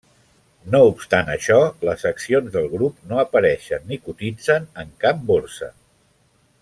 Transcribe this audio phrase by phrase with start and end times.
[0.75, 1.57] No obstant això,
[1.89, 5.71] les accions de Grup no apareixen ni cotitzen en cap borsa.